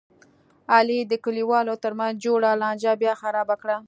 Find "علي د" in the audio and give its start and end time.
0.73-1.13